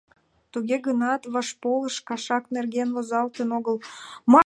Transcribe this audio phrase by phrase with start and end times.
[0.51, 3.77] Туге гынат вашполыш кашак нерген возалтын огыл.